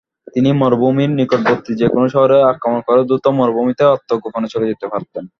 তিনি 0.27 0.49
মরুভূমির 0.61 1.11
নিকটবর্তী 1.19 1.71
যে-কোনো 1.75 2.07
শহরে 2.09 2.37
আক্রমণ 2.51 2.79
করে 2.81 3.01
দ্রুত 3.03 3.25
মরুভূমিতে 3.39 3.83
আত্মগোপনে 3.87 4.47
চলে 4.53 4.69
যেতে 4.71 4.85
পারতেন। 4.87 5.23